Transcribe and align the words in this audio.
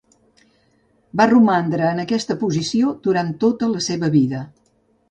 Va 1.21 1.27
romandre 1.33 1.85
en 1.91 2.01
aquesta 2.05 2.39
posició 2.47 2.97
durant 3.09 3.33
tota 3.47 3.75
la 3.77 3.89
seva 3.91 4.13
vida. 4.21 4.47